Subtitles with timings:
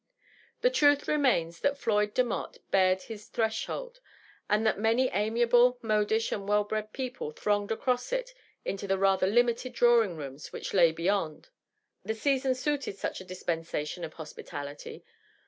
[0.61, 3.99] The truth remains that Floyd Demotte bared his tnreshold,
[4.49, 8.33] and that many amiable, modish and well bred people thronged across it
[8.65, 11.49] into the rather limited drawing rooms which lay be yond.
[12.03, 15.05] The season suited such a dispensation of hospitality.